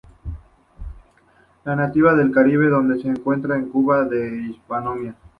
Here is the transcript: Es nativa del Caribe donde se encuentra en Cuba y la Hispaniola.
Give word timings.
Es 1.63 1.77
nativa 1.77 2.15
del 2.15 2.31
Caribe 2.31 2.69
donde 2.69 2.99
se 2.99 3.07
encuentra 3.07 3.55
en 3.55 3.69
Cuba 3.69 4.07
y 4.11 4.15
la 4.15 4.47
Hispaniola. 4.49 5.15